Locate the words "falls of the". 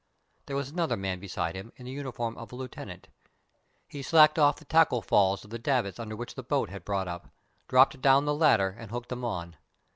5.03-5.59